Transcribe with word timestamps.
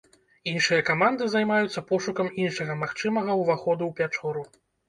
Іншыя 0.51 0.85
каманды 0.87 1.27
займаюцца 1.33 1.83
пошукам 1.91 2.33
іншага 2.47 2.79
магчымага 2.85 3.39
ўваходу 3.45 3.83
ў 3.93 4.01
пячору. 4.01 4.49